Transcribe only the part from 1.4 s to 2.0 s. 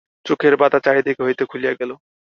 খুলিয়া গেল।